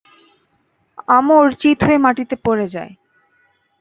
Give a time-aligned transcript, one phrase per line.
[1.09, 2.91] আমর চিৎ হয়ে মাটিতে পড়ে যায়।